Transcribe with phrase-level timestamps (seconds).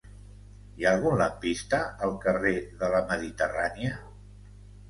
[0.79, 3.93] Hi ha algun lampista al carrer de la Mediterrània?